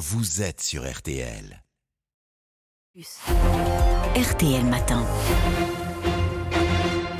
vous 0.00 0.40
êtes 0.40 0.62
sur 0.62 0.90
RTL. 0.90 1.62
RTL 4.16 4.64
Matin. 4.64 5.04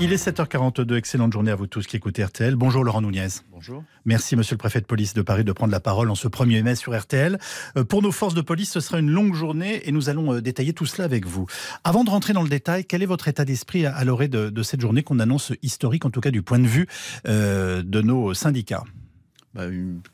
Il 0.01 0.15
est 0.15 0.27
7h42, 0.27 0.97
excellente 0.97 1.31
journée 1.31 1.51
à 1.51 1.57
vous 1.57 1.67
tous 1.67 1.87
qui 1.87 1.97
écoutez 1.97 2.25
RTL. 2.25 2.57
Bonjour 2.57 2.83
Laurent 2.83 3.03
Nunez. 3.03 3.29
Bonjour. 3.51 3.85
Merci 4.07 4.35
Monsieur 4.35 4.55
le 4.55 4.59
Préfet 4.59 4.81
de 4.81 4.87
police 4.87 5.13
de 5.13 5.21
Paris 5.21 5.45
de 5.45 5.53
prendre 5.53 5.73
la 5.73 5.81
parole 5.81 6.09
en 6.09 6.15
ce 6.15 6.27
1er 6.27 6.63
mai 6.63 6.75
sur 6.75 6.99
RTL. 6.99 7.39
Euh, 7.77 7.85
pour 7.85 8.01
nos 8.01 8.13
forces 8.13 8.33
de 8.33 8.41
police, 8.41 8.71
ce 8.71 8.81
sera 8.81 8.99
une 8.99 9.11
longue 9.11 9.35
journée 9.35 9.87
et 9.87 9.93
nous 9.93 10.09
allons 10.09 10.33
euh, 10.33 10.41
détailler 10.41 10.73
tout 10.73 10.87
cela 10.87 11.05
avec 11.05 11.27
vous. 11.27 11.45
Avant 11.85 12.03
de 12.03 12.09
rentrer 12.09 12.33
dans 12.33 12.43
le 12.43 12.49
détail, 12.49 12.87
quel 12.87 13.03
est 13.03 13.07
votre 13.07 13.29
état 13.29 13.45
d'esprit 13.45 13.85
à 13.85 14.03
l'orée 14.05 14.29
de, 14.29 14.63
cette 14.63 14.81
journée 14.81 15.03
qu'on 15.03 15.19
annonce 15.19 15.53
historique, 15.61 16.07
en 16.07 16.11
tout 16.11 16.23
cas 16.23 16.31
du 16.31 16.41
point 16.41 16.59
de 16.59 16.67
vue 16.67 16.87
euh, 17.29 17.83
de 17.83 18.01
nos 18.01 18.33
syndicats? 18.33 18.85
Bah, 19.55 19.65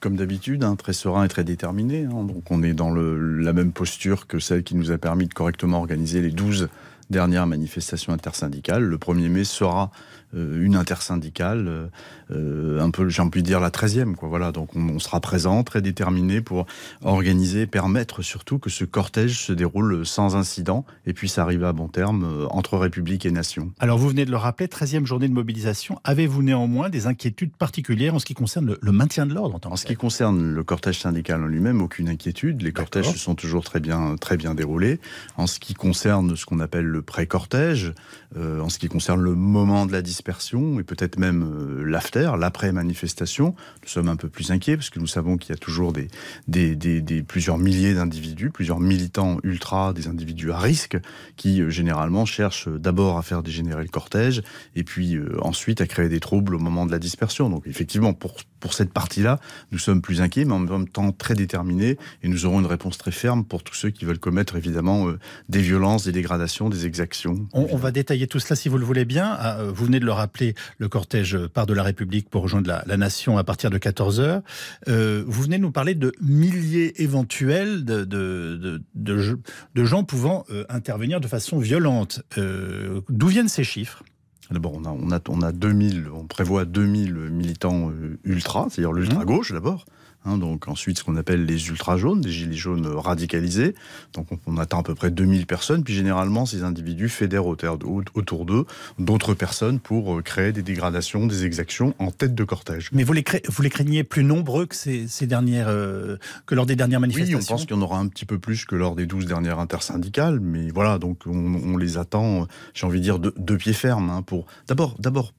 comme 0.00 0.16
d'habitude, 0.16 0.64
hein, 0.64 0.76
très 0.76 0.92
serein 0.94 1.24
et 1.24 1.28
très 1.28 1.44
déterminé. 1.44 2.04
Hein. 2.04 2.24
donc 2.24 2.50
on 2.50 2.62
est 2.62 2.72
dans 2.72 2.94
la 2.94 3.52
même 3.52 3.72
posture 3.72 4.26
que 4.26 4.38
celle 4.38 4.62
qui 4.62 4.74
nous 4.76 4.90
a 4.90 4.98
permis 4.98 5.26
de 5.26 5.34
correctement 5.34 5.78
organiser 5.78 6.22
les 6.22 6.30
12 6.30 6.68
dernières 7.10 7.46
manifestations 7.46 8.12
intersyndicales. 8.12 8.82
Le 8.82 8.96
1er 8.96 9.28
mai 9.28 9.44
sera 9.44 9.90
une 10.32 10.76
intersyndicale, 10.76 11.66
euh, 11.68 11.86
euh, 12.30 12.80
un 12.80 12.90
peu, 12.90 13.08
j'ai 13.08 13.22
envie 13.22 13.42
de 13.42 13.46
dire 13.46 13.60
la 13.60 13.70
13e. 13.70 14.14
Quoi. 14.14 14.28
Voilà, 14.28 14.52
donc 14.52 14.74
on, 14.74 14.98
sera 14.98 15.20
présent, 15.20 15.62
très 15.62 15.80
déterminé 15.80 16.40
pour 16.40 16.66
organiser, 17.02 17.66
permettre 17.66 18.22
surtout 18.22 18.58
que 18.58 18.70
ce 18.70 18.84
cortège 18.84 19.38
se 19.40 19.52
déroule 19.52 20.04
sans 20.04 20.36
incident 20.36 20.84
et 21.06 21.12
puisse 21.12 21.38
arriver 21.38 21.66
à 21.66 21.72
bon 21.72 21.88
terme 21.88 22.46
entre 22.50 22.76
République 22.76 23.26
et 23.26 23.30
Nation. 23.30 23.72
Alors 23.78 23.98
vous 23.98 24.08
venez 24.08 24.24
de 24.24 24.30
le 24.30 24.36
rappeler, 24.36 24.66
13e 24.66 25.04
journée 25.04 25.28
de 25.28 25.34
mobilisation. 25.34 26.00
Avez-vous 26.04 26.42
néanmoins 26.42 26.88
des 26.88 27.06
inquiétudes 27.06 27.54
particulières 27.56 28.14
en 28.14 28.18
ce 28.18 28.24
qui 28.24 28.34
concerne 28.34 28.76
le, 28.80 28.92
maintien 28.92 29.26
de 29.26 29.34
l'ordre 29.34 29.58
en, 29.62 29.72
en 29.72 29.76
ce 29.76 29.86
qui 29.86 29.94
concerne 29.94 30.42
le 30.42 30.64
cortège 30.64 31.00
syndical 31.00 31.42
en 31.42 31.46
lui-même, 31.46 31.80
aucune 31.82 32.08
inquiétude. 32.08 32.62
Les 32.62 32.72
cortèges 32.72 33.10
se 33.12 33.18
sont 33.18 33.34
toujours 33.34 33.64
très 33.64 33.80
bien, 33.80 34.16
très 34.16 34.36
bien 34.36 34.54
déroulés. 34.54 35.00
En 35.36 35.46
ce 35.46 35.60
qui 35.60 35.74
concerne 35.74 36.36
ce 36.36 36.46
qu'on 36.46 36.60
appelle 36.60 36.86
le 36.86 37.02
pré-cortège, 37.02 37.92
en 38.36 38.68
ce 38.68 38.78
qui 38.78 38.88
concerne 38.88 39.20
le 39.20 39.34
moment 39.34 39.86
de 39.86 39.92
la 39.92 40.02
dispersion 40.16 40.80
et 40.80 40.82
peut-être 40.82 41.18
même 41.18 41.42
euh, 41.42 41.84
l'after, 41.84 42.32
l'après-manifestation. 42.38 43.54
Nous 43.82 43.88
sommes 43.88 44.08
un 44.08 44.16
peu 44.16 44.30
plus 44.30 44.50
inquiets 44.50 44.76
parce 44.76 44.88
que 44.88 44.98
nous 44.98 45.06
savons 45.06 45.36
qu'il 45.36 45.50
y 45.50 45.52
a 45.52 45.58
toujours 45.58 45.92
des, 45.92 47.22
plusieurs 47.28 47.58
milliers 47.58 47.92
d'individus, 47.92 48.50
plusieurs 48.50 48.80
militants 48.80 49.36
ultra, 49.42 49.92
des 49.92 50.08
individus 50.08 50.52
à 50.52 50.58
risque 50.58 50.96
qui 51.36 51.60
euh, 51.60 51.68
généralement 51.68 52.24
cherchent 52.24 52.68
d'abord 52.68 53.18
à 53.18 53.22
faire 53.22 53.42
dégénérer 53.42 53.82
le 53.82 53.90
cortège 53.90 54.42
et 54.74 54.84
puis 54.84 55.16
euh, 55.16 55.36
ensuite 55.42 55.82
à 55.82 55.86
créer 55.86 56.08
des 56.08 56.20
troubles 56.20 56.54
au 56.54 56.58
moment 56.58 56.86
de 56.86 56.92
la 56.92 56.98
dispersion. 56.98 57.50
Donc 57.50 57.66
effectivement, 57.66 58.14
pour, 58.14 58.36
pour 58.60 58.74
cette 58.74 58.92
partie-là, 58.92 59.38
nous 59.72 59.78
sommes 59.78 60.02
plus 60.02 60.20
inquiets, 60.20 60.44
mais 60.44 60.52
en 60.52 60.58
même 60.58 60.88
temps 60.88 61.12
très 61.12 61.34
déterminés 61.34 61.98
et 62.22 62.28
nous 62.28 62.46
aurons 62.46 62.60
une 62.60 62.66
réponse 62.66 62.98
très 62.98 63.10
ferme 63.10 63.44
pour 63.44 63.62
tous 63.62 63.74
ceux 63.74 63.90
qui 63.90 64.04
veulent 64.04 64.18
commettre 64.18 64.56
évidemment 64.56 65.06
des 65.48 65.60
violences, 65.60 66.04
des 66.04 66.12
dégradations, 66.12 66.68
des 66.68 66.86
exactions. 66.86 67.46
On, 67.52 67.76
va 67.76 67.90
détailler 67.90 68.26
tout 68.26 68.38
cela 68.38 68.56
si 68.56 68.68
vous 68.68 68.78
le 68.78 68.84
voulez 68.84 69.04
bien. 69.04 69.36
Ah, 69.38 69.58
vous 69.64 69.84
venez 69.84 70.00
de 70.00 70.04
le 70.04 70.12
rappeler, 70.12 70.54
le 70.78 70.88
cortège 70.88 71.38
part 71.48 71.66
de 71.66 71.74
la 71.74 71.82
République 71.82 72.28
pour 72.30 72.42
rejoindre 72.42 72.82
la, 72.86 72.96
nation 72.96 73.38
à 73.38 73.44
partir 73.44 73.70
de 73.70 73.78
14h. 73.78 74.42
Euh, 74.88 75.24
vous 75.26 75.42
venez 75.42 75.58
de 75.58 75.62
nous 75.62 75.70
parler 75.70 75.94
de 75.94 76.12
milliers 76.20 77.02
éventuels 77.02 77.84
de, 77.84 78.04
de, 78.04 78.82
de, 78.94 79.84
gens 79.84 80.04
pouvant 80.04 80.44
euh, 80.50 80.64
intervenir 80.68 81.20
de 81.20 81.28
façon 81.28 81.58
violente. 81.58 82.22
Euh, 82.38 83.00
d'où 83.08 83.28
viennent 83.28 83.48
ces 83.48 83.64
chiffres? 83.64 84.02
D'abord, 84.50 84.74
on 84.74 84.84
a, 84.84 84.90
on, 84.90 85.10
a, 85.10 85.20
on 85.28 85.42
a 85.42 85.52
2000, 85.52 86.08
on 86.14 86.26
prévoit 86.26 86.64
2000 86.64 87.14
militants 87.14 87.90
ultra, 88.24 88.68
c'est-à-dire 88.70 88.92
l'ultra-gauche 88.92 89.52
d'abord, 89.52 89.86
Hein, 90.24 90.38
donc 90.38 90.68
ensuite, 90.68 90.98
ce 90.98 91.04
qu'on 91.04 91.16
appelle 91.16 91.44
les 91.44 91.68
ultra 91.68 91.96
jaunes, 91.96 92.20
des 92.20 92.30
gilets 92.30 92.56
jaunes 92.56 92.86
radicalisés. 92.86 93.74
Donc 94.14 94.26
on, 94.46 94.56
atteint 94.58 94.78
à 94.78 94.82
peu 94.82 94.94
près 94.94 95.10
2000 95.10 95.46
personnes. 95.46 95.84
Puis 95.84 95.94
généralement, 95.94 96.46
ces 96.46 96.64
individus 96.64 97.08
fédèrent 97.08 97.46
autour 97.46 98.44
d'eux 98.44 98.64
d'autres 98.98 99.34
personnes 99.34 99.78
pour 99.78 100.18
euh, 100.18 100.22
créer 100.22 100.52
des 100.52 100.62
dégradations, 100.62 101.26
des 101.26 101.44
exactions 101.44 101.94
en 101.98 102.10
tête 102.10 102.34
de 102.34 102.44
cortège. 102.44 102.90
Mais 102.92 103.04
vous 103.04 103.12
les, 103.12 103.24
vous 103.48 103.62
les 103.62 103.70
craignez 103.70 104.04
plus 104.04 104.24
nombreux 104.24 104.66
que, 104.66 104.74
ces, 104.74 105.26
dernières, 105.26 105.68
euh, 105.68 106.16
que 106.46 106.54
lors 106.54 106.66
des 106.66 106.76
dernières 106.76 107.00
manifestations 107.00 107.38
Oui, 107.38 107.44
on 107.44 107.46
pense 107.46 107.66
qu'il 107.66 107.76
y 107.76 107.78
en 107.78 107.82
aura 107.82 107.98
un 107.98 108.08
petit 108.08 108.24
peu 108.24 108.38
plus 108.38 108.64
que 108.64 108.74
lors 108.74 108.96
des 108.96 109.06
12 109.06 109.26
dernières 109.26 109.60
intersyndicales. 109.60 110.40
Mais 110.40 110.70
voilà, 110.70 110.98
donc 110.98 111.20
on, 111.26 111.76
les 111.76 111.98
attend, 111.98 112.46
j'ai 112.74 112.86
envie 112.86 112.98
de 112.98 113.04
dire, 113.04 113.18
de, 113.18 113.32
de 113.36 113.56
pied 113.56 113.72
ferme. 113.72 114.10
Hein, 114.10 114.22
pour 114.22 114.46
D'abord, 114.66 114.96
d'abord 114.98 115.32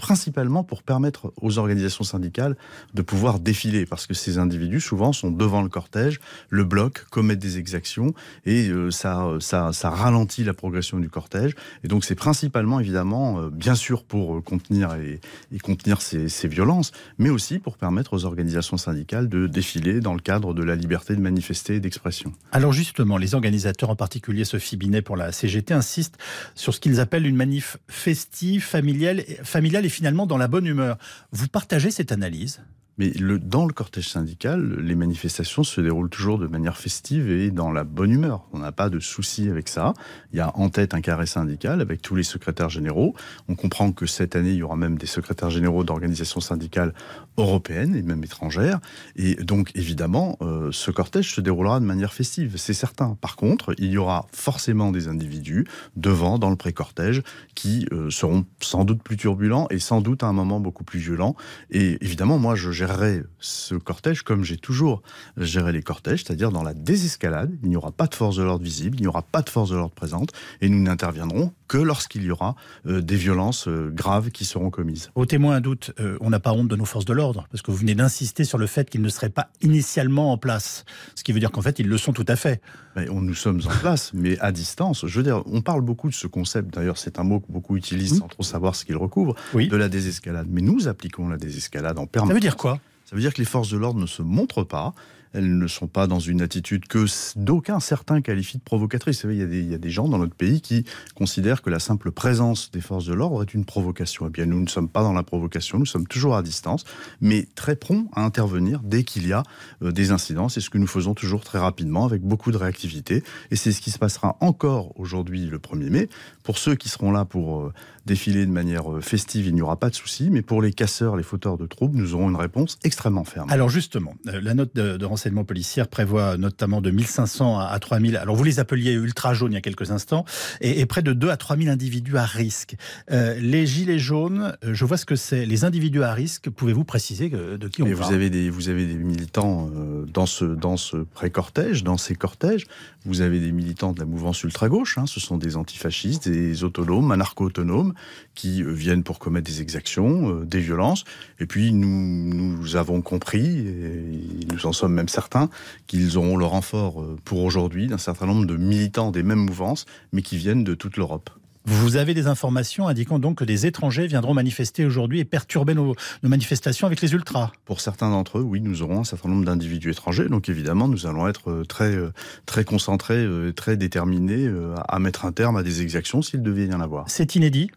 principalement 0.00 0.64
pour 0.64 0.82
permettre 0.82 1.32
aux 1.40 1.58
organisations 1.58 2.04
syndicales 2.04 2.56
de 2.94 3.02
pouvoir 3.02 3.38
défiler, 3.38 3.84
parce 3.84 4.06
que 4.06 4.14
ces 4.14 4.38
individus 4.38 4.80
souvent 4.80 5.12
sont 5.12 5.30
devant 5.30 5.62
le 5.62 5.68
cortège, 5.68 6.20
le 6.48 6.64
bloquent, 6.64 7.02
commettent 7.10 7.38
des 7.38 7.58
exactions, 7.58 8.14
et 8.46 8.68
euh, 8.68 8.90
ça, 8.90 9.28
ça, 9.40 9.72
ça 9.74 9.90
ralentit 9.90 10.42
la 10.42 10.54
progression 10.54 10.98
du 10.98 11.10
cortège. 11.10 11.54
Et 11.84 11.88
donc 11.88 12.04
c'est 12.04 12.14
principalement 12.14 12.80
évidemment, 12.80 13.40
euh, 13.40 13.50
bien 13.50 13.74
sûr 13.74 14.02
pour 14.02 14.38
euh, 14.38 14.40
contenir 14.40 14.94
et, 14.94 15.20
contenir 15.62 16.00
ces, 16.00 16.30
ces, 16.30 16.48
violences, 16.48 16.92
mais 17.18 17.28
aussi 17.28 17.58
pour 17.58 17.76
permettre 17.76 18.14
aux 18.14 18.24
organisations 18.24 18.78
syndicales 18.78 19.28
de 19.28 19.46
défiler 19.46 20.00
dans 20.00 20.14
le 20.14 20.20
cadre 20.20 20.54
de 20.54 20.62
la 20.62 20.76
liberté 20.76 21.14
de 21.14 21.20
manifester 21.20 21.74
et 21.74 21.80
d'expression. 21.80 22.32
Alors 22.52 22.72
justement, 22.72 23.18
les 23.18 23.34
organisateurs, 23.34 23.90
en 23.90 23.96
particulier 23.96 24.44
Sophie 24.44 24.78
Binet 24.78 25.02
pour 25.02 25.16
la 25.18 25.30
CGT, 25.30 25.74
insistent 25.74 26.16
sur 26.54 26.72
ce 26.72 26.80
qu'ils 26.80 27.00
appellent 27.00 27.26
une 27.26 27.36
manif 27.36 27.76
festive, 27.88 28.64
familiale, 28.64 29.22
familiale 29.44 29.84
et 29.84 29.89
finalement 29.90 30.26
dans 30.26 30.38
la 30.38 30.48
bonne 30.48 30.66
humeur. 30.66 30.96
Vous 31.32 31.48
partagez 31.48 31.90
cette 31.90 32.12
analyse? 32.12 32.60
Mais 33.00 33.12
le, 33.18 33.38
dans 33.38 33.64
le 33.64 33.72
cortège 33.72 34.10
syndical, 34.10 34.78
les 34.78 34.94
manifestations 34.94 35.64
se 35.64 35.80
déroulent 35.80 36.10
toujours 36.10 36.38
de 36.38 36.46
manière 36.46 36.76
festive 36.76 37.30
et 37.30 37.50
dans 37.50 37.72
la 37.72 37.82
bonne 37.82 38.10
humeur. 38.10 38.44
On 38.52 38.58
n'a 38.58 38.72
pas 38.72 38.90
de 38.90 39.00
souci 39.00 39.48
avec 39.48 39.70
ça. 39.70 39.94
Il 40.34 40.36
y 40.36 40.40
a 40.40 40.54
en 40.54 40.68
tête 40.68 40.92
un 40.92 41.00
carré 41.00 41.24
syndical 41.24 41.80
avec 41.80 42.02
tous 42.02 42.14
les 42.14 42.22
secrétaires 42.22 42.68
généraux. 42.68 43.14
On 43.48 43.54
comprend 43.54 43.90
que 43.92 44.04
cette 44.04 44.36
année, 44.36 44.50
il 44.50 44.56
y 44.56 44.62
aura 44.62 44.76
même 44.76 44.98
des 44.98 45.06
secrétaires 45.06 45.48
généraux 45.48 45.82
d'organisations 45.82 46.40
syndicales 46.40 46.92
européennes 47.38 47.96
et 47.96 48.02
même 48.02 48.22
étrangères. 48.22 48.80
Et 49.16 49.34
donc, 49.36 49.70
évidemment, 49.74 50.36
euh, 50.42 50.68
ce 50.70 50.90
cortège 50.90 51.34
se 51.34 51.40
déroulera 51.40 51.80
de 51.80 51.86
manière 51.86 52.12
festive, 52.12 52.58
c'est 52.58 52.74
certain. 52.74 53.16
Par 53.22 53.36
contre, 53.36 53.74
il 53.78 53.90
y 53.92 53.96
aura 53.96 54.26
forcément 54.30 54.92
des 54.92 55.08
individus 55.08 55.64
devant, 55.96 56.38
dans 56.38 56.50
le 56.50 56.56
pré-cortège, 56.56 57.22
qui 57.54 57.86
euh, 57.92 58.10
seront 58.10 58.44
sans 58.60 58.84
doute 58.84 59.02
plus 59.02 59.16
turbulents 59.16 59.68
et 59.70 59.78
sans 59.78 60.02
doute 60.02 60.22
à 60.22 60.26
un 60.26 60.34
moment 60.34 60.60
beaucoup 60.60 60.84
plus 60.84 60.98
violents. 60.98 61.34
Et 61.70 61.96
évidemment, 62.04 62.38
moi, 62.38 62.56
je 62.56 62.70
gère 62.70 62.89
ce 63.38 63.74
cortège 63.74 64.22
comme 64.22 64.44
j'ai 64.44 64.56
toujours 64.56 65.02
géré 65.36 65.72
les 65.72 65.82
cortèges, 65.82 66.24
c'est-à-dire 66.24 66.50
dans 66.50 66.62
la 66.62 66.74
désescalade. 66.74 67.56
Il 67.62 67.68
n'y 67.68 67.76
aura 67.76 67.92
pas 67.92 68.06
de 68.06 68.14
force 68.14 68.36
de 68.36 68.42
l'ordre 68.42 68.64
visible, 68.64 68.98
il 68.98 69.02
n'y 69.02 69.06
aura 69.06 69.22
pas 69.22 69.42
de 69.42 69.48
force 69.48 69.70
de 69.70 69.76
l'ordre 69.76 69.94
présente, 69.94 70.32
et 70.60 70.68
nous 70.68 70.80
n'interviendrons 70.80 71.52
que 71.70 71.78
lorsqu'il 71.78 72.24
y 72.24 72.32
aura 72.32 72.56
euh, 72.86 73.00
des 73.00 73.14
violences 73.14 73.68
euh, 73.68 73.92
graves 73.94 74.30
qui 74.32 74.44
seront 74.44 74.70
commises. 74.70 75.12
Au 75.14 75.24
témoin 75.24 75.54
un 75.54 75.60
doute, 75.60 75.92
euh, 76.00 76.18
on 76.20 76.30
n'a 76.30 76.40
pas 76.40 76.52
honte 76.52 76.66
de 76.66 76.74
nos 76.74 76.84
forces 76.84 77.04
de 77.04 77.12
l'ordre, 77.12 77.46
parce 77.52 77.62
que 77.62 77.70
vous 77.70 77.76
venez 77.76 77.94
d'insister 77.94 78.42
sur 78.42 78.58
le 78.58 78.66
fait 78.66 78.90
qu'ils 78.90 79.02
ne 79.02 79.08
seraient 79.08 79.30
pas 79.30 79.50
initialement 79.62 80.32
en 80.32 80.36
place, 80.36 80.84
ce 81.14 81.22
qui 81.22 81.30
veut 81.30 81.38
dire 81.38 81.52
qu'en 81.52 81.62
fait 81.62 81.78
ils 81.78 81.86
le 81.86 81.96
sont 81.96 82.12
tout 82.12 82.24
à 82.26 82.34
fait. 82.34 82.60
Mais 82.96 83.08
on, 83.08 83.20
nous 83.20 83.34
sommes 83.34 83.60
en 83.66 83.78
place, 83.78 84.10
mais 84.14 84.36
à 84.40 84.50
distance. 84.50 85.06
Je 85.06 85.16
veux 85.16 85.22
dire, 85.22 85.44
on 85.46 85.62
parle 85.62 85.82
beaucoup 85.82 86.08
de 86.08 86.14
ce 86.14 86.26
concept, 86.26 86.74
d'ailleurs 86.74 86.98
c'est 86.98 87.20
un 87.20 87.22
mot 87.22 87.38
que 87.38 87.52
beaucoup 87.52 87.76
utilisent 87.76 88.18
sans 88.18 88.26
trop 88.26 88.42
savoir 88.42 88.74
ce 88.74 88.84
qu'il 88.84 88.96
recouvre, 88.96 89.36
de 89.54 89.76
la 89.76 89.88
désescalade. 89.88 90.48
Mais 90.50 90.62
nous 90.62 90.88
appliquons 90.88 91.28
la 91.28 91.36
désescalade 91.36 92.00
en 92.00 92.06
permanence. 92.06 92.30
Ça 92.30 92.34
veut 92.34 92.40
dire 92.40 92.56
quoi? 92.56 92.80
Ça 93.04 93.14
veut 93.14 93.22
dire 93.22 93.32
que 93.32 93.38
les 93.38 93.44
forces 93.44 93.70
de 93.70 93.78
l'ordre 93.78 94.00
ne 94.00 94.06
se 94.06 94.22
montrent 94.22 94.64
pas, 94.64 94.92
elles 95.32 95.58
ne 95.58 95.66
sont 95.66 95.86
pas 95.86 96.06
dans 96.06 96.18
une 96.18 96.42
attitude 96.42 96.86
que 96.88 97.06
d'aucuns 97.36 97.80
certains 97.80 98.20
qualifient 98.20 98.58
de 98.58 98.62
provocatrice. 98.62 99.24
Il 99.28 99.70
y, 99.70 99.74
a 99.74 99.78
des, 99.78 99.90
gens 99.90 100.08
dans 100.08 100.18
notre 100.18 100.34
pays 100.34 100.60
qui 100.60 100.84
considèrent 101.14 101.62
que 101.62 101.70
la 101.70 101.78
simple 101.78 102.10
présence 102.10 102.70
des 102.70 102.80
forces 102.80 103.06
de 103.06 103.14
l'ordre 103.14 103.42
est 103.42 103.54
une 103.54 103.64
provocation. 103.64 104.26
Eh 104.26 104.30
bien, 104.30 104.46
nous 104.46 104.60
ne 104.60 104.68
sommes 104.68 104.88
pas 104.88 105.02
dans 105.02 105.12
la 105.12 105.22
provocation, 105.22 105.78
nous 105.78 105.86
sommes 105.86 106.06
toujours 106.06 106.36
à 106.36 106.42
distance, 106.42 106.84
mais 107.20 107.46
très 107.54 107.76
prompts 107.76 108.08
à 108.14 108.24
intervenir 108.24 108.80
dès 108.82 109.04
qu'il 109.04 109.26
y 109.26 109.32
a 109.32 109.42
euh, 109.82 109.92
des 109.92 110.10
incidents. 110.10 110.48
C'est 110.48 110.60
ce 110.60 110.70
que 110.70 110.78
nous 110.78 110.86
faisons 110.86 111.14
toujours 111.14 111.44
très 111.44 111.58
rapidement, 111.58 112.04
avec 112.04 112.22
beaucoup 112.22 112.50
de 112.50 112.56
réactivité. 112.56 113.22
Et 113.50 113.56
c'est 113.56 113.72
ce 113.72 113.80
qui 113.80 113.90
se 113.90 113.98
passera 113.98 114.36
encore 114.40 114.98
aujourd'hui, 114.98 115.46
le 115.46 115.58
1er 115.58 115.90
mai. 115.90 116.08
Pour 116.42 116.58
ceux 116.58 116.74
qui 116.74 116.88
seront 116.88 117.12
là 117.12 117.24
pour 117.24 117.60
euh, 117.60 117.72
défiler 118.06 118.46
de 118.46 118.50
manière 118.50 118.92
euh, 118.92 119.00
festive, 119.00 119.46
il 119.46 119.54
n'y 119.54 119.62
aura 119.62 119.76
pas 119.76 119.90
de 119.90 119.94
souci. 119.94 120.28
Mais 120.30 120.42
pour 120.42 120.60
les 120.60 120.72
casseurs, 120.72 121.16
les 121.16 121.22
fauteurs 121.22 121.56
de 121.56 121.66
troubles, 121.66 121.96
nous 121.96 122.14
aurons 122.14 122.30
une 122.30 122.36
réponse 122.36 122.78
extrêmement 122.82 123.24
ferme. 123.24 123.50
Alors 123.50 123.68
justement, 123.68 124.14
la 124.24 124.54
note 124.54 124.74
de 124.74 125.04
renseignement 125.04 125.19
policière 125.44 125.88
prévoit 125.88 126.36
notamment 126.36 126.80
de 126.80 126.90
1500 126.90 127.58
à 127.58 127.78
3000, 127.78 128.16
alors 128.16 128.36
vous 128.36 128.44
les 128.44 128.60
appeliez 128.60 128.92
ultra 128.92 129.34
jaunes 129.34 129.52
il 129.52 129.54
y 129.54 129.58
a 129.58 129.60
quelques 129.60 129.90
instants, 129.90 130.24
et, 130.60 130.86
près 130.86 131.02
de 131.02 131.12
2 131.12 131.30
à 131.30 131.36
3000 131.36 131.68
individus 131.68 132.16
à 132.16 132.24
risque. 132.24 132.76
Euh, 133.10 133.34
les 133.40 133.66
gilets 133.66 133.98
jaunes, 133.98 134.56
euh, 134.64 134.74
je 134.74 134.84
vois 134.84 134.96
ce 134.96 135.06
que 135.06 135.16
c'est. 135.16 135.46
Les 135.46 135.64
individus 135.64 136.02
à 136.02 136.12
risque, 136.12 136.50
pouvez-vous 136.50 136.84
préciser 136.84 137.28
de 137.28 137.68
qui 137.68 137.82
on 137.82 137.86
parle 137.86 137.96
vous 137.96 138.14
avez 138.14 138.30
des 138.30 138.50
Vous 138.50 138.68
avez 138.68 138.86
des 138.86 138.94
militants 138.94 139.70
euh, 139.74 140.04
dans 140.06 140.26
ce, 140.26 140.44
dans 140.44 140.76
ce 140.76 140.96
pré-cortège, 140.98 141.84
dans 141.84 141.96
ces 141.96 142.14
cortèges. 142.14 142.66
Vous 143.06 143.20
avez 143.22 143.40
des 143.40 143.52
militants 143.52 143.92
de 143.92 144.00
la 144.00 144.04
mouvance 144.06 144.42
ultra-gauche, 144.42 144.98
hein, 144.98 145.06
ce 145.06 145.20
sont 145.20 145.38
des 145.38 145.56
antifascistes, 145.56 146.28
des 146.28 146.64
autonomes, 146.64 147.10
anarcho-autonomes, 147.12 147.94
qui 148.34 148.62
viennent 148.62 149.02
pour 149.02 149.18
commettre 149.18 149.50
des 149.50 149.62
exactions, 149.62 150.42
des 150.44 150.60
violences. 150.60 151.04
Et 151.38 151.46
puis 151.46 151.72
nous, 151.72 151.88
nous 151.88 152.76
avons 152.76 153.00
compris, 153.00 153.58
et 153.58 154.46
nous 154.52 154.66
en 154.66 154.72
sommes 154.72 154.92
même 154.92 155.08
certain 155.10 155.50
qu'ils 155.86 156.16
auront 156.16 156.36
le 156.36 156.46
renfort 156.46 157.04
pour 157.24 157.44
aujourd'hui 157.44 157.86
d'un 157.86 157.98
certain 157.98 158.26
nombre 158.26 158.46
de 158.46 158.56
militants 158.56 159.10
des 159.10 159.22
mêmes 159.22 159.44
mouvances, 159.44 159.84
mais 160.12 160.22
qui 160.22 160.36
viennent 160.36 160.64
de 160.64 160.74
toute 160.74 160.96
l'Europe. 160.96 161.30
Vous 161.66 161.96
avez 161.96 162.14
des 162.14 162.26
informations 162.26 162.88
indiquant 162.88 163.18
donc 163.18 163.38
que 163.38 163.44
des 163.44 163.66
étrangers 163.66 164.06
viendront 164.06 164.32
manifester 164.32 164.86
aujourd'hui 164.86 165.20
et 165.20 165.24
perturber 165.24 165.74
nos, 165.74 165.94
manifestations 166.22 166.86
avec 166.86 167.02
les 167.02 167.12
ultras. 167.12 167.52
Pour 167.66 167.80
certains 167.80 168.10
d'entre 168.10 168.38
eux, 168.38 168.42
oui, 168.42 168.60
nous 168.62 168.82
aurons 168.82 169.00
un 169.00 169.04
certain 169.04 169.28
nombre 169.28 169.44
d'individus 169.44 169.90
étrangers. 169.90 170.28
Donc 170.28 170.48
évidemment, 170.48 170.88
nous 170.88 171.06
allons 171.06 171.28
être 171.28 171.50
euh, 171.50 171.64
très, 171.64 171.94
euh, 171.94 172.12
très 172.46 172.64
concentrés, 172.64 173.22
euh, 173.22 173.52
très 173.52 173.76
déterminés 173.76 174.50
à 174.88 174.98
mettre 174.98 175.26
un 175.26 175.32
terme 175.32 175.56
à 175.56 175.62
des 175.62 175.82
exactions 175.82 176.22
s'il 176.22 176.42
devait 176.42 176.66
y 176.66 176.74
en 176.74 176.80
avoir. 176.80 177.04
C'est 177.08 177.34
inédit 177.34 177.70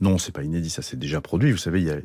non, 0.00 0.18
c'est 0.18 0.32
pas 0.32 0.42
inédit, 0.42 0.68
ça 0.68 0.82
s'est 0.82 0.96
déjà 0.96 1.22
produit. 1.22 1.52
Vous 1.52 1.58
savez, 1.58 1.80
il 1.80 1.86
y, 1.86 1.90
a, 1.90 1.96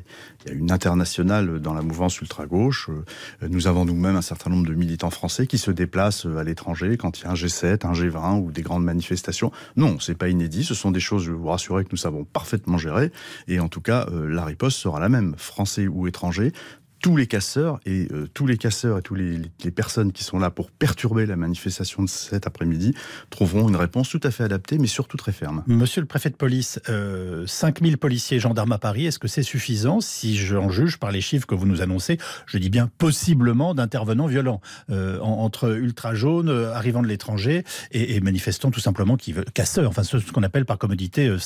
une 0.52 0.72
internationale 0.72 1.60
dans 1.60 1.74
la 1.74 1.82
mouvance 1.82 2.20
ultra-gauche. 2.20 2.88
Euh, 2.88 3.48
nous 3.48 3.66
avons 3.66 3.84
nous-mêmes 3.84 4.16
un 4.16 4.22
certain 4.22 4.48
nombre 4.48 4.66
de 4.66 4.74
militants 4.74 5.10
français 5.10 5.46
qui 5.46 5.58
se 5.58 5.70
déplacent 5.70 6.26
euh, 6.26 6.38
à 6.38 6.44
l'étranger 6.44 6.96
quand 6.96 7.20
il 7.20 7.24
y 7.24 7.26
a 7.26 7.30
un 7.30 7.34
G7, 7.34 7.86
un 7.86 7.92
G20 7.92 8.40
ou 8.40 8.50
des 8.50 8.62
grandes 8.62 8.84
manifestations. 8.84 9.52
Non, 9.76 9.98
c'est 10.00 10.16
pas 10.16 10.28
inédit. 10.28 10.64
Ce 10.64 10.74
sont 10.74 10.90
des 10.90 11.00
choses, 11.00 11.24
je 11.24 11.32
vous 11.32 11.48
rassurer, 11.48 11.84
que 11.84 11.90
nous 11.92 11.98
savons 11.98 12.24
parfaitement 12.24 12.78
gérer. 12.78 13.12
Et 13.46 13.60
en 13.60 13.68
tout 13.68 13.82
cas, 13.82 14.06
euh, 14.10 14.26
la 14.26 14.44
riposte 14.44 14.78
sera 14.78 14.98
la 14.98 15.10
même, 15.10 15.34
français 15.36 15.86
ou 15.86 16.06
étranger 16.06 16.52
tous 17.02 17.16
les 17.16 17.26
casseurs 17.26 17.80
et 17.84 18.06
euh, 18.12 18.28
tous 18.32 18.46
les 18.46 18.56
casseurs 18.56 18.98
et 18.98 19.02
toutes 19.02 19.18
les, 19.18 19.70
personnes 19.72 20.12
qui 20.12 20.22
sont 20.22 20.38
là 20.38 20.50
pour 20.50 20.70
perturber 20.70 21.26
la 21.26 21.36
manifestation 21.36 22.02
de 22.02 22.08
cet 22.08 22.46
après-midi 22.46 22.94
trouveront 23.30 23.68
une 23.68 23.76
réponse 23.76 24.08
tout 24.08 24.20
à 24.22 24.30
fait 24.30 24.44
adaptée, 24.44 24.78
mais 24.78 24.86
surtout 24.86 25.16
très 25.16 25.32
ferme. 25.32 25.64
Monsieur 25.66 26.00
le 26.00 26.06
préfet 26.06 26.30
de 26.30 26.36
police, 26.36 26.78
euh, 26.88 27.46
5000 27.46 27.98
policiers 27.98 28.36
et 28.36 28.40
gendarmes 28.40 28.72
à 28.72 28.78
Paris, 28.78 29.06
est-ce 29.06 29.18
que 29.18 29.28
c'est 29.28 29.42
suffisant 29.42 30.00
si 30.00 30.36
j'en 30.36 30.70
juge 30.70 30.98
par 30.98 31.10
les 31.10 31.20
chiffres 31.20 31.46
que 31.46 31.54
vous 31.54 31.66
nous 31.66 31.82
annoncez? 31.82 32.18
Je 32.46 32.58
dis 32.58 32.70
bien 32.70 32.88
possiblement 32.98 33.74
d'intervenants 33.74 34.26
violents 34.26 34.60
euh, 34.90 35.18
entre 35.20 35.76
ultra 35.76 36.14
jaunes 36.14 36.48
euh, 36.48 36.72
arrivant 36.72 37.02
de 37.02 37.08
l'étranger 37.08 37.64
et, 37.90 38.14
et, 38.14 38.20
manifestants 38.20 38.70
tout 38.70 38.80
simplement 38.80 39.16
qui 39.16 39.32
veulent 39.32 39.50
casseurs, 39.52 39.88
enfin 39.88 40.04
ce 40.04 40.18
qu'on 40.30 40.42
appelle 40.44 40.64
par 40.64 40.78
commodité 40.78 41.36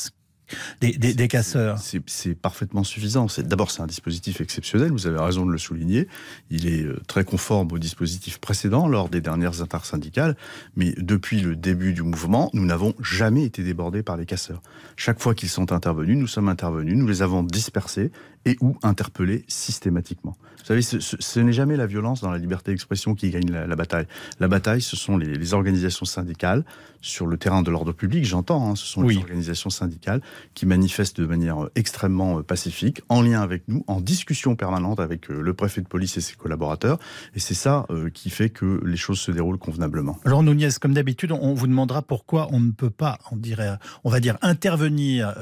des, 0.81 1.29
casseurs. 1.29 1.79
C'est 2.07 2.35
parfaitement 2.35 2.85
suffisant. 2.85 3.27
D'abord, 3.39 3.71
c'est 3.71 3.83
un 3.83 3.87
dispositif 3.87 4.41
exceptionnel, 4.41 4.93
vous 4.93 5.07
avez 5.07 5.19
raison 5.19 5.47
de 5.47 5.53
le 5.53 5.59
souligner. 5.59 6.09
Il 6.51 6.67
est 6.67 6.83
euh, 6.83 7.01
très 7.07 7.25
conforme 7.25 7.73
au 7.73 7.79
dispositif 7.79 8.39
précédent 8.39 8.89
lors 8.89 9.09
des 9.09 9.21
dernières 9.21 9.63
intersyndicales, 9.63 10.37
mais 10.77 10.95
depuis 10.99 11.41
le 11.41 11.57
début 11.57 11.93
du 11.93 12.03
mouvement, 12.03 12.51
nous 12.53 12.65
n'avons 12.65 12.95
jamais 13.03 13.45
été 13.45 13.63
débordés 13.63 14.03
par 14.03 14.17
les 14.17 14.27
casseurs. 14.27 14.63
Chaque 14.97 15.21
fois 15.21 15.35
qu'ils 15.35 15.49
sont 15.49 15.73
intervenus, 15.73 16.17
nous 16.17 16.27
sommes 16.27 16.49
intervenus, 16.49 16.97
nous 16.97 17.07
les 17.07 17.23
avons 17.23 17.43
dispersés 17.43 18.11
et 18.47 18.57
ou 18.63 18.77
interpellés 18.83 19.45
systématiquement. 19.49 20.37
Vous 20.67 20.75
savez, 20.75 20.83
ce, 20.83 21.41
n'est 21.41 21.53
jamais 21.53 21.77
la 21.77 21.87
violence 21.87 22.23
dans 22.23 22.31
la 22.31 22.39
liberté 22.39 22.73
d'expression 22.73 23.15
qui 23.15 23.31
gagne 23.31 23.51
la, 23.51 23.77
bataille. 23.77 24.07
La 24.41 24.49
bataille, 24.49 24.83
ce 24.83 24.97
sont 24.97 25.17
les, 25.17 25.55
organisations 25.55 26.07
syndicales 26.07 26.65
sur 27.01 27.27
le 27.29 27.37
terrain 27.37 27.63
de 27.63 27.71
l'ordre 27.71 27.93
public, 27.93 28.25
j'entends, 28.25 28.71
hein, 28.71 28.75
ce 28.75 28.85
sont 28.85 29.03
les 29.03 29.17
organisations 29.17 29.71
syndicales 29.71 30.21
qui 30.55 30.67
manifestent 30.67 31.21
de 31.21 31.27
manière 31.27 31.63
euh, 31.63 31.71
extrêmement 31.77 32.39
euh, 32.39 32.43
pacifique, 32.43 33.03
en 33.09 33.23
lien 33.23 33.43
avec 33.43 33.63
nous, 33.69 33.85
en 33.87 34.01
discussion 34.01 34.57
permanente 34.57 34.99
avec 34.99 35.31
euh, 35.31 35.41
le 35.41 35.55
préfet 35.55 35.83
de 35.83 35.87
police 35.87 36.17
et 36.17 36.21
ses 36.21 36.35
collaborateurs. 36.35 36.99
Et 37.37 37.39
c'est 37.39 37.55
ça 37.55 37.87
qui 38.13 38.31
fait 38.31 38.51
que 38.51 38.81
les 38.85 38.97
choses 38.97 39.21
se 39.21 39.31
déroulent 39.31 39.59
convenablement. 39.59 40.19
Jean 40.25 40.43
Nouniez, 40.43 40.71
comme 40.81 40.95
d'habitude, 40.95 41.31
on 41.33 41.55
vous 41.55 41.67
demandera 41.67 42.03
pourquoi 42.03 42.49
on 42.51 42.59
ne 42.59 42.73
peut 42.73 42.91
pas, 42.91 43.19
on 43.31 43.37
dirait, 43.37 43.79
on 44.03 44.11
va 44.11 44.19
dire, 44.21 44.37
intervenir 44.43 45.35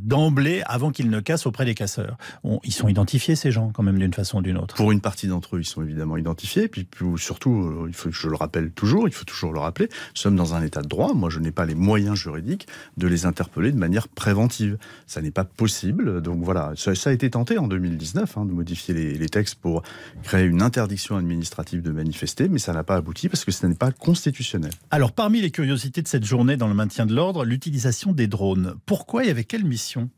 d'emblée 0.00 0.62
avant 0.66 0.90
qu'ils 0.90 1.10
ne 1.10 1.20
cassent 1.20 1.46
auprès 1.46 1.64
des 1.64 1.74
casseurs. 1.74 2.16
Ils 2.64 2.72
sont 2.72 2.88
identifiés, 2.88 3.36
ces 3.36 3.50
gens, 3.50 3.70
quand 3.72 3.82
même, 3.82 3.98
d'une 3.98 4.14
façon 4.14 4.38
ou 4.38 4.42
d'une 4.42 4.58
autre. 4.58 4.74
Pour 4.74 4.92
une 4.92 5.00
partie 5.00 5.26
d'entre 5.26 5.56
eux, 5.56 5.60
ils 5.60 5.66
sont 5.66 5.82
évidemment 5.82 6.16
identifiés. 6.16 6.68
Puis, 6.68 6.86
surtout, 7.16 7.86
il 7.86 7.94
faut 7.94 8.10
je 8.10 8.28
le 8.28 8.36
rappelle 8.36 8.70
toujours, 8.70 9.08
il 9.08 9.14
faut 9.14 9.24
toujours 9.24 9.52
le 9.52 9.58
rappeler, 9.58 9.88
nous 9.88 10.20
sommes 10.20 10.36
dans 10.36 10.54
un 10.54 10.62
état 10.62 10.82
de 10.82 10.88
droit. 10.88 11.14
Moi, 11.14 11.30
je 11.30 11.38
n'ai 11.38 11.50
pas 11.50 11.64
les 11.64 11.74
moyens 11.74 12.16
juridiques 12.16 12.66
de 12.96 13.06
les 13.06 13.26
interpeller 13.26 13.72
de 13.72 13.78
manière 13.78 14.08
préventive 14.08 14.76
ça 15.06 15.20
n'est 15.20 15.30
pas 15.30 15.44
possible. 15.44 16.20
Donc 16.20 16.42
voilà, 16.42 16.72
ça, 16.76 17.10
a 17.10 17.12
été 17.12 17.30
tenté 17.30 17.58
en 17.58 17.68
2019 17.68 18.38
hein, 18.38 18.44
de 18.44 18.52
modifier 18.52 18.94
les, 18.94 19.28
textes 19.28 19.54
pour 19.54 19.82
créer 20.22 20.44
une 20.44 20.62
interdiction 20.62 21.16
administrative 21.16 21.80
de 21.80 21.90
manifester, 21.90 22.48
mais 22.48 22.58
ça 22.58 22.72
n'a 22.72 22.84
pas 22.84 22.96
abouti 22.96 23.28
parce 23.28 23.44
que 23.44 23.52
ce 23.52 23.66
n'est 23.66 23.74
pas 23.74 23.92
constitutionnel. 23.92 24.72
Alors 24.90 25.12
parmi 25.12 25.40
les 25.40 25.50
curiosités 25.50 26.02
de 26.02 26.08
cette 26.08 26.24
journée 26.24 26.56
dans 26.56 26.68
le 26.68 26.74
maintien 26.74 27.06
de 27.06 27.14
l'ordre, 27.14 27.44
l'utilisation 27.44 28.12
des 28.12 28.26
drones. 28.26 28.74
Pourquoi 28.84 29.24
et 29.24 29.30
avec 29.30 29.48
quelle 29.48 29.64
mission? 29.64 30.10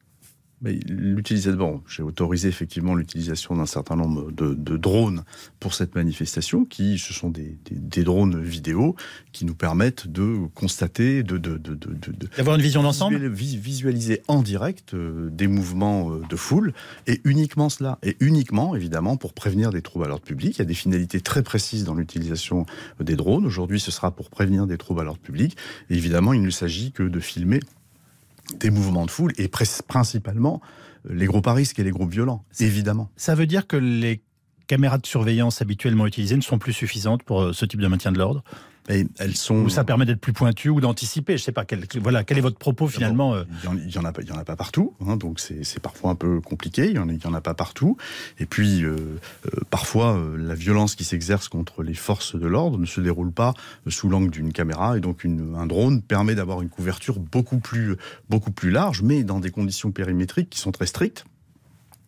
L'utilisation, 0.62 1.82
j'ai 1.86 2.02
autorisé 2.02 2.48
effectivement 2.48 2.94
l'utilisation 2.94 3.56
d'un 3.56 3.66
certain 3.66 3.96
nombre 3.96 4.30
de, 4.32 4.76
drones 4.76 5.24
pour 5.60 5.74
cette 5.74 5.94
manifestation, 5.94 6.64
qui 6.64 6.98
ce 6.98 7.12
sont 7.12 7.30
des, 7.30 7.58
drones 8.02 8.40
vidéo 8.40 8.96
qui 9.32 9.44
nous 9.44 9.54
permettent 9.54 10.06
de 10.08 10.46
constater, 10.54 11.22
de, 11.22 11.36
d'avoir 12.36 12.56
une 12.56 12.62
vision 12.62 12.82
d'ensemble, 12.82 13.28
visualiser 13.28 14.22
en 14.28 14.42
direct 14.42 14.94
euh, 14.94 15.28
des 15.30 15.46
mouvements 15.48 16.12
euh, 16.12 16.22
de 16.28 16.36
foule, 16.36 16.72
et 17.06 17.20
uniquement 17.24 17.68
cela, 17.68 17.98
et 18.02 18.16
uniquement 18.20 18.74
évidemment 18.74 19.16
pour 19.16 19.34
prévenir 19.34 19.70
des 19.70 19.82
troubles 19.82 20.06
à 20.06 20.08
l'ordre 20.08 20.24
public. 20.24 20.56
Il 20.56 20.58
y 20.60 20.62
a 20.62 20.66
des 20.66 20.74
finalités 20.74 21.20
très 21.20 21.42
précises 21.42 21.84
dans 21.84 21.94
l'utilisation 21.94 22.64
des 23.00 23.16
drones. 23.16 23.44
Aujourd'hui, 23.44 23.80
ce 23.80 23.90
sera 23.90 24.10
pour 24.12 24.30
prévenir 24.30 24.66
des 24.66 24.78
troubles 24.78 25.00
à 25.00 25.04
l'ordre 25.04 25.20
public. 25.20 25.56
Et 25.90 25.94
évidemment, 25.94 26.32
il 26.32 26.42
ne 26.42 26.50
s'agit 26.50 26.92
que 26.92 27.02
de 27.02 27.20
filmer 27.20 27.60
des 28.58 28.70
mouvements 28.70 29.06
de 29.06 29.10
foule 29.10 29.32
et 29.38 29.48
principalement 29.48 30.60
euh, 31.06 31.14
les 31.14 31.26
groupes 31.26 31.46
à 31.46 31.54
risque 31.54 31.78
et 31.78 31.84
les 31.84 31.90
groupes 31.90 32.10
violents, 32.10 32.44
évidemment. 32.60 33.10
Ça 33.16 33.34
veut 33.34 33.46
dire 33.46 33.66
que 33.66 33.76
les 33.76 34.22
caméras 34.66 34.98
de 34.98 35.06
surveillance 35.06 35.60
habituellement 35.62 36.06
utilisées 36.06 36.36
ne 36.36 36.42
sont 36.42 36.58
plus 36.58 36.72
suffisantes 36.72 37.22
pour 37.22 37.42
euh, 37.42 37.52
ce 37.52 37.64
type 37.64 37.80
de 37.80 37.88
maintien 37.88 38.12
de 38.12 38.18
l'ordre? 38.18 38.44
Elles 38.88 39.36
sont. 39.36 39.56
Ou 39.56 39.68
ça 39.68 39.84
permet 39.84 40.04
d'être 40.04 40.20
plus 40.20 40.32
pointu 40.32 40.68
ou 40.68 40.80
d'anticiper. 40.80 41.36
Je 41.38 41.42
sais 41.42 41.52
pas. 41.52 41.64
Quel, 41.64 41.86
voilà, 42.00 42.24
quel 42.24 42.38
est 42.38 42.42
votre 42.42 42.58
propos 42.58 42.86
finalement 42.88 43.34
euh 43.34 43.44
Il 43.62 43.90
y, 43.90 43.98
en, 43.98 44.04
a 44.04 44.12
pas, 44.12 44.22
il 44.22 44.28
y 44.28 44.32
en 44.32 44.38
a 44.38 44.44
pas 44.44 44.56
partout. 44.56 44.94
Hein, 45.06 45.16
donc 45.16 45.40
c'est 45.40 45.80
parfois 45.80 46.10
un 46.10 46.14
peu 46.14 46.40
compliqué. 46.40 46.86
Il 46.86 46.96
y 46.96 46.98
en, 46.98 47.08
y 47.08 47.26
en 47.26 47.34
a 47.34 47.40
pas 47.40 47.54
partout. 47.54 47.96
Et 48.38 48.46
puis 48.46 48.84
euh, 48.84 48.96
euh, 49.46 49.50
parfois 49.70 50.20
la 50.36 50.54
violence 50.54 50.94
qui 50.94 51.04
s'exerce 51.04 51.48
contre 51.48 51.82
les 51.82 51.94
forces 51.94 52.36
de 52.36 52.46
l'ordre 52.46 52.78
ne 52.78 52.86
se 52.86 53.00
déroule 53.00 53.32
pas 53.32 53.54
sous 53.88 54.08
l'angle 54.08 54.30
d'une 54.30 54.52
caméra. 54.52 54.96
Et 54.96 55.00
donc 55.00 55.24
une, 55.24 55.54
un 55.56 55.66
drone 55.66 56.02
permet 56.02 56.34
d'avoir 56.34 56.62
une 56.62 56.68
couverture 56.68 57.18
beaucoup 57.18 57.58
plus 57.58 57.96
beaucoup 58.28 58.50
plus 58.50 58.70
large, 58.70 59.02
mais 59.02 59.24
dans 59.24 59.40
des 59.40 59.50
conditions 59.50 59.92
périmétriques 59.92 60.50
qui 60.50 60.58
sont 60.58 60.72
très 60.72 60.86
strictes. 60.86 61.24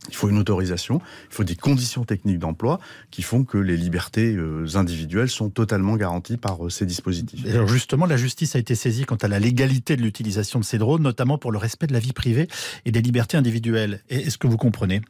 Il 0.09 0.15
faut 0.15 0.29
une 0.29 0.39
autorisation, 0.39 1.01
il 1.31 1.35
faut 1.35 1.45
des 1.45 1.57
conditions 1.57 2.05
techniques 2.05 2.39
d'emploi 2.39 2.79
qui 3.11 3.23
font 3.23 3.45
que 3.45 3.59
les 3.59 3.77
libertés 3.77 4.35
euh, 4.37 4.65
individuelles 4.75 5.31
sont 5.31 5.51
totalement 5.51 5.97
garanties 5.97 6.37
par 6.37 6.67
euh, 6.67 6.71
ces 6.71 6.87
dispositifs. 6.87 7.45
alors 7.47 7.67
justement, 7.67 8.07
la 8.07 8.17
justice 8.17 8.55
a 8.55 8.59
été 8.59 8.75
saisie 8.75 9.05
quant 9.05 9.17
à 9.17 9.29
la 9.29 9.39
légalité 9.39 9.97
de 9.97 10.03
l'utilisation 10.03 10.61
de 10.61 10.65
ces 10.65 10.79
drones, 10.79 11.03
notamment 11.03 11.39
pour 11.39 11.51
le 11.51 11.59
respect 11.59 11.87
de 11.87 11.93
la 11.93 11.99
vie 11.99 12.13
privée 12.13 12.49
et 12.85 12.93
des 12.93 13.03
libertés 13.03 13.37
individuelles. 13.37 14.01
Est-ce 14.09 14.39
que 14.39 14.47
vous 14.47 14.57
comprenez 14.57 15.03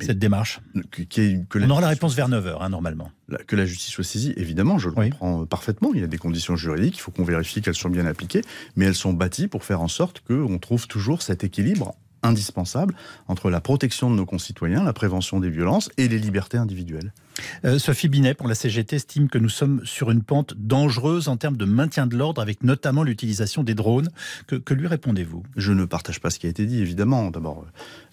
cette 0.00 0.18
démarche? 0.18 0.60
que, 0.90 1.64
On 1.64 1.70
aura 1.70 1.80
la 1.80 1.88
réponse 1.88 2.14
vers 2.14 2.28
9h, 2.28 2.58
hein, 2.60 2.68
normalement. 2.68 3.10
que 3.46 3.56
la 3.56 3.64
justice 3.64 3.90
soit 3.90 4.04
saisie, 4.04 4.34
évidemment, 4.36 4.78
je 4.78 4.88
le 4.88 4.94
comprends 4.94 5.42
euh, 5.42 5.46
parfaitement. 5.46 5.90
Il 5.94 6.00
y 6.00 6.04
a 6.04 6.06
des 6.06 6.18
conditions 6.18 6.56
juridiques, 6.56 6.96
il 6.96 7.00
faut 7.00 7.10
qu'on 7.10 7.24
vérifie 7.24 7.62
qu'elles 7.62 7.74
sont 7.74 7.88
bien 7.88 8.06
appliquées, 8.06 8.42
mais 8.76 8.84
elles 8.84 8.94
sont 8.94 9.12
bâties 9.12 9.48
pour 9.48 9.64
faire 9.64 9.80
en 9.80 9.88
sorte 9.88 10.20
qu'on 10.20 10.58
trouve 10.58 10.86
toujours 10.86 11.22
cet 11.22 11.44
équilibre 11.44 11.94
indispensable 12.22 12.94
entre 13.28 13.50
la 13.50 13.60
protection 13.60 14.10
de 14.10 14.16
nos 14.16 14.26
concitoyens, 14.26 14.82
la 14.82 14.92
prévention 14.92 15.40
des 15.40 15.50
violences 15.50 15.90
et 15.96 16.08
les 16.08 16.18
libertés 16.18 16.58
individuelles. 16.58 17.12
Euh, 17.64 17.78
Sophie 17.78 18.08
Binet, 18.08 18.34
pour 18.34 18.48
la 18.48 18.54
CGT, 18.54 18.96
estime 18.96 19.28
que 19.28 19.38
nous 19.38 19.48
sommes 19.48 19.80
sur 19.84 20.10
une 20.10 20.22
pente 20.22 20.54
dangereuse 20.56 21.28
en 21.28 21.36
termes 21.36 21.56
de 21.56 21.64
maintien 21.64 22.06
de 22.06 22.16
l'ordre, 22.16 22.40
avec 22.40 22.62
notamment 22.62 23.02
l'utilisation 23.02 23.62
des 23.62 23.74
drones. 23.74 24.08
Que, 24.46 24.74
lui 24.74 24.86
répondez-vous? 24.86 25.42
Je 25.56 25.72
ne 25.72 25.84
partage 25.84 26.20
pas 26.20 26.30
ce 26.30 26.38
qui 26.38 26.46
a 26.46 26.50
été 26.50 26.66
dit, 26.66 26.80
évidemment. 26.80 27.30
D'abord, 27.30 27.66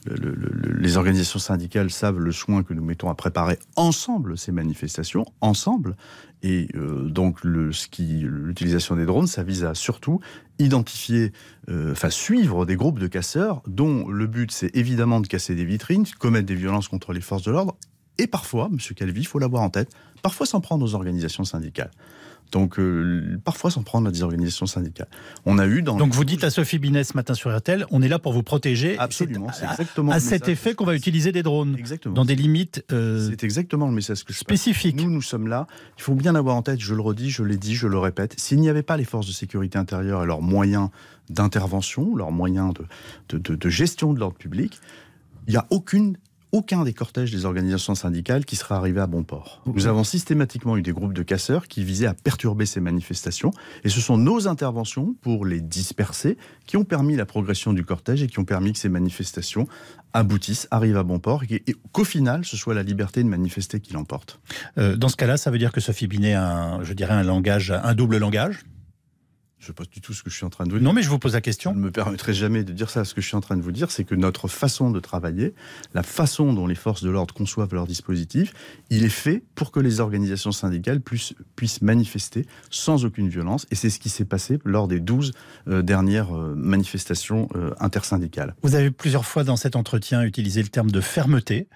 les 0.07 0.97
organisations 0.97 1.39
syndicales 1.39 1.89
savent 1.89 2.19
le 2.19 2.31
soin 2.31 2.63
que 2.63 2.73
nous 2.73 2.83
mettons 2.83 3.09
à 3.09 3.15
préparer 3.15 3.59
ensemble 3.75 4.37
ces 4.37 4.51
manifestations, 4.51 5.25
ensemble. 5.41 5.95
Et 6.43 6.67
euh, 6.75 7.09
donc, 7.09 7.43
l'utilisation 7.43 8.95
des 8.95 9.05
drones, 9.05 9.27
ça 9.27 9.43
vise 9.43 9.63
à 9.63 9.73
surtout 9.73 10.19
identifier, 10.59 11.33
euh, 11.69 11.91
enfin 11.91 12.09
suivre 12.09 12.65
des 12.65 12.75
groupes 12.75 12.99
de 12.99 13.07
casseurs 13.07 13.61
dont 13.67 14.07
le 14.07 14.27
but, 14.27 14.51
c'est 14.51 14.75
évidemment 14.75 15.19
de 15.19 15.27
casser 15.27 15.55
des 15.55 15.65
vitrines, 15.65 16.05
commettre 16.19 16.45
des 16.45 16.55
violences 16.55 16.87
contre 16.87 17.13
les 17.13 17.21
forces 17.21 17.43
de 17.43 17.51
l'ordre 17.51 17.77
et 18.17 18.27
parfois, 18.27 18.69
M. 18.71 18.77
Calvi, 18.95 19.21
il 19.21 19.27
faut 19.27 19.39
l'avoir 19.39 19.61
en 19.63 19.69
tête, 19.69 19.89
parfois 20.21 20.45
s'en 20.45 20.61
prendre 20.61 20.85
aux 20.85 20.95
organisations 20.95 21.43
syndicales. 21.43 21.91
Donc, 22.51 22.79
euh, 22.79 23.39
parfois 23.43 23.71
s'en 23.71 23.83
prendre 23.83 24.07
à 24.07 24.11
des 24.11 24.23
organisations 24.23 24.65
syndicales. 24.65 25.07
On 25.45 25.57
a 25.57 25.65
eu 25.65 25.81
dans. 25.81 25.97
Donc, 25.97 26.13
vous 26.13 26.23
dites 26.23 26.43
à 26.43 26.49
Sophie 26.49 26.79
Binet 26.79 27.03
ce 27.03 27.13
matin 27.15 27.33
sur 27.33 27.55
RTL, 27.55 27.85
on 27.91 28.01
est 28.01 28.07
là 28.07 28.19
pour 28.19 28.33
vous 28.33 28.43
protéger. 28.43 28.97
Absolument. 28.97 29.49
C'est 29.51 29.65
exactement. 29.65 30.11
À, 30.11 30.19
cet 30.19 30.47
effet 30.47 30.75
qu'on 30.75 30.85
va 30.85 30.95
utiliser 30.95 31.31
des 31.31 31.43
drones. 31.43 31.75
Exactement. 31.77 32.13
Dans 32.13 32.25
des 32.25 32.35
limites. 32.35 32.85
Euh, 32.91 33.29
c'est 33.29 33.43
exactement 33.43 33.87
le 33.87 33.93
message 33.93 34.23
que 34.23 34.31
je 34.31 34.39
Spécifique. 34.39 34.95
Nous, 34.95 35.09
nous 35.09 35.21
sommes 35.21 35.47
là. 35.47 35.67
Il 35.97 36.03
faut 36.03 36.13
bien 36.13 36.35
avoir 36.35 36.55
en 36.55 36.61
tête, 36.61 36.79
je 36.79 36.93
le 36.93 37.01
redis, 37.01 37.29
je 37.29 37.43
l'ai 37.43 37.57
dit, 37.57 37.75
je 37.75 37.87
le 37.87 37.97
répète. 37.97 38.39
S'il 38.39 38.59
n'y 38.59 38.69
avait 38.69 38.83
pas 38.83 38.95
les 38.95 39.05
forces 39.05 39.27
de 39.27 39.33
sécurité 39.33 39.77
intérieure 39.77 40.23
et 40.23 40.27
leurs 40.27 40.41
moyens 40.41 40.89
d'intervention, 41.29 42.15
leurs 42.15 42.31
moyens 42.31 42.73
de, 43.29 43.37
de, 43.37 43.55
de 43.55 43.69
gestion 43.69 44.13
de 44.13 44.19
l'ordre 44.19 44.37
public, 44.37 44.79
il 45.47 45.51
n'y 45.51 45.57
a 45.57 45.65
aucune 45.71 46.17
aucun 46.51 46.83
des 46.83 46.93
cortèges 46.93 47.31
des 47.31 47.45
organisations 47.45 47.95
syndicales 47.95 48.45
qui 48.45 48.55
serait 48.55 48.75
arrivé 48.75 49.01
à 49.01 49.07
bon 49.07 49.23
port. 49.23 49.61
Nous 49.65 49.87
avons 49.87 50.03
systématiquement 50.03 50.77
eu 50.77 50.81
des 50.81 50.91
groupes 50.91 51.13
de 51.13 51.23
casseurs 51.23 51.67
qui 51.67 51.83
visaient 51.83 52.07
à 52.07 52.13
perturber 52.13 52.65
ces 52.65 52.79
manifestations, 52.79 53.51
et 53.83 53.89
ce 53.89 53.99
sont 53.99 54.17
nos 54.17 54.47
interventions 54.47 55.15
pour 55.21 55.45
les 55.45 55.61
disperser 55.61 56.37
qui 56.65 56.77
ont 56.77 56.85
permis 56.85 57.15
la 57.15 57.25
progression 57.25 57.73
du 57.73 57.83
cortège 57.83 58.23
et 58.23 58.27
qui 58.27 58.39
ont 58.39 58.45
permis 58.45 58.73
que 58.73 58.79
ces 58.79 58.89
manifestations 58.89 59.67
aboutissent, 60.13 60.67
arrivent 60.71 60.97
à 60.97 61.03
bon 61.03 61.19
port, 61.19 61.43
et 61.49 61.75
qu'au 61.91 62.05
final, 62.05 62.45
ce 62.45 62.55
soit 62.55 62.73
la 62.73 62.83
liberté 62.83 63.21
de 63.21 63.27
manifester 63.27 63.79
qui 63.79 63.93
l'emporte. 63.93 64.39
Euh, 64.77 64.95
dans 64.95 65.09
ce 65.09 65.17
cas-là, 65.17 65.37
ça 65.37 65.51
veut 65.51 65.57
dire 65.57 65.71
que 65.71 65.81
Sophie 65.81 66.07
Binet 66.07 66.33
a, 66.33 66.53
un, 66.53 66.83
je 66.83 66.93
dirais, 66.93 67.13
un 67.13 67.93
double 67.95 68.17
langage 68.17 68.65
je 69.65 69.71
ne 69.71 69.75
sais 69.75 69.83
pas 69.83 69.91
du 69.91 69.99
tout 69.99 70.13
ce 70.13 70.21
que 70.21 70.29
je 70.29 70.35
suis 70.35 70.45
en 70.45 70.51
train 70.51 70.65
de 70.65 70.71
vous 70.71 70.77
dire. 70.77 70.85
Non, 70.85 70.93
mais 70.93 71.01
je 71.01 71.09
vous 71.09 71.17
pose 71.17 71.33
la 71.33 71.41
question. 71.41 71.73
Je 71.73 71.79
ne 71.79 71.83
me 71.83 71.91
permettrai 71.91 72.35
jamais 72.35 72.63
de 72.63 72.71
dire 72.71 72.91
ça. 72.91 73.03
Ce 73.03 73.15
que 73.15 73.21
je 73.21 73.25
suis 73.25 73.35
en 73.35 73.41
train 73.41 73.57
de 73.57 73.63
vous 73.63 73.71
dire, 73.71 73.89
c'est 73.89 74.03
que 74.03 74.13
notre 74.13 74.47
façon 74.47 74.91
de 74.91 74.99
travailler, 74.99 75.55
la 75.95 76.03
façon 76.03 76.53
dont 76.53 76.67
les 76.67 76.75
forces 76.75 77.03
de 77.03 77.09
l'ordre 77.09 77.33
conçoivent 77.33 77.73
leur 77.73 77.87
dispositif, 77.87 78.53
il 78.91 79.03
est 79.03 79.09
fait 79.09 79.43
pour 79.55 79.71
que 79.71 79.79
les 79.79 80.01
organisations 80.01 80.51
syndicales 80.51 81.01
puissent, 81.01 81.33
puissent 81.55 81.81
manifester 81.81 82.45
sans 82.69 83.05
aucune 83.05 83.27
violence. 83.27 83.65
Et 83.71 83.75
c'est 83.75 83.89
ce 83.89 83.97
qui 83.97 84.09
s'est 84.09 84.25
passé 84.25 84.59
lors 84.65 84.87
des 84.87 84.99
12 84.99 85.31
euh, 85.67 85.81
dernières 85.81 86.35
euh, 86.35 86.53
manifestations 86.55 87.49
euh, 87.55 87.71
intersyndicales. 87.79 88.53
Vous 88.61 88.75
avez 88.75 88.91
plusieurs 88.91 89.25
fois 89.25 89.43
dans 89.43 89.55
cet 89.55 89.75
entretien 89.75 90.21
utilisé 90.21 90.61
le 90.61 90.69
terme 90.69 90.91
de 90.91 91.01
fermeté. 91.01 91.67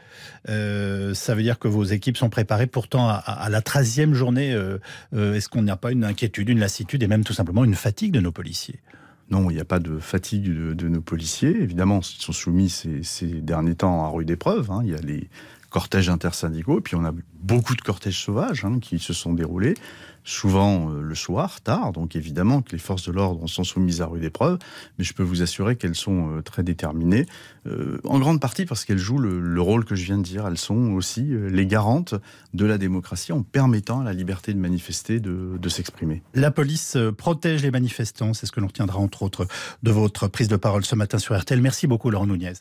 ça 0.45 1.35
veut 1.35 1.41
dire 1.41 1.57
que 1.57 1.67
vos 1.67 1.85
équipes 1.85 2.17
sont 2.17 2.29
préparées 2.29 2.67
pourtant 2.67 3.09
à, 3.09 3.15
à 3.15 3.49
la 3.49 3.61
13e 3.61 4.13
journée. 4.13 4.51
Est-ce 5.13 5.49
qu'on 5.49 5.63
n'a 5.63 5.75
pas 5.75 5.91
une 5.91 6.03
inquiétude, 6.03 6.49
une 6.49 6.59
lassitude 6.59 7.01
et 7.01 7.07
même 7.07 7.23
tout 7.23 7.33
simplement 7.33 7.63
une 7.63 7.75
fatigue 7.79 8.11
de 8.11 8.19
nos 8.19 8.31
policiers 8.31 8.79
non, 9.31 9.51
il 9.51 9.53
n'y 9.53 9.61
a 9.61 9.65
pas 9.65 9.77
de 9.77 9.99
fatigue 9.99 10.51
de, 10.51 10.87
nos 10.87 11.01
policiers. 11.01 11.55
Évidemment, 11.61 11.99
ils 11.99 12.19
sont 12.19 12.31
soumis 12.31 12.69
ces, 12.69 13.25
derniers 13.41 13.75
temps 13.75 14.03
à 14.03 14.09
rude 14.09 14.31
épreuve. 14.31 14.71
Hein. 14.71 14.81
Il 14.83 14.89
y 14.89 14.95
a 14.95 15.01
les 15.01 15.29
cortèges 15.69 16.09
intersyndicaux, 16.09 16.79
et 16.79 16.81
puis 16.81 16.95
on 16.95 17.05
a 17.05 17.13
beaucoup 17.41 17.75
de 17.75 17.81
cortèges 17.81 18.23
sauvages 18.23 18.65
hein, 18.65 18.79
qui 18.79 18.99
se 18.99 19.13
sont 19.13 19.33
déroulés 19.33 19.75
souvent 20.23 20.91
euh, 20.91 21.01
le 21.01 21.15
soir, 21.15 21.61
tard, 21.61 21.91
donc 21.91 22.15
évidemment 22.15 22.61
que 22.61 22.71
les 22.71 22.77
forces 22.77 23.07
de 23.07 23.11
l'ordre 23.11 23.47
sont 23.47 23.63
soumises 23.63 24.01
à 24.01 24.05
rude 24.05 24.23
épreuve, 24.23 24.59
mais 24.97 25.03
je 25.03 25.13
peux 25.13 25.23
vous 25.23 25.41
assurer 25.41 25.75
qu'elles 25.75 25.95
sont 25.95 26.37
euh, 26.37 26.41
très 26.41 26.63
déterminées, 26.63 27.25
euh, 27.67 27.99
en 28.03 28.19
grande 28.19 28.39
partie 28.39 28.65
parce 28.65 28.85
qu'elles 28.85 28.99
jouent 28.99 29.17
le, 29.17 29.59
rôle 29.59 29.83
que 29.83 29.95
je 29.95 30.05
viens 30.05 30.17
de 30.17 30.23
dire, 30.23 30.47
elles 30.47 30.57
sont 30.57 30.91
aussi 30.93 31.23
les 31.23 31.65
garantes 31.65 32.15
de 32.53 32.65
la 32.65 32.77
démocratie 32.77 33.33
en 33.33 33.43
permettant 33.43 33.99
à 33.99 34.03
la 34.05 34.13
liberté 34.13 34.53
de 34.53 34.59
manifester, 34.59 35.19
de, 35.19 35.69
s'exprimer. 35.69 36.23
La 36.33 36.49
police 36.49 36.97
protège 37.17 37.61
les 37.61 37.71
manifestants, 37.71 38.33
c'est 38.33 38.45
ce 38.45 38.51
que 38.51 38.61
l'on 38.61 38.67
retiendra 38.67 38.99
entre 38.99 39.21
autres 39.21 39.47
de 39.83 39.91
votre 39.91 40.27
prise 40.27 40.47
de 40.47 40.55
parole 40.55 40.85
ce 40.85 40.95
matin 40.95 41.19
sur 41.19 41.37
RTL. 41.37 41.61
Merci 41.61 41.87
beaucoup 41.87 42.09
Laurent 42.09 42.25
Nunez. 42.25 42.53